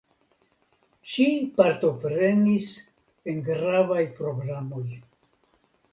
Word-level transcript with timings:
Ŝi 1.15 1.27
partoprenis 1.59 2.71
en 3.33 3.45
gravaj 3.51 4.03
programoj. 4.21 4.87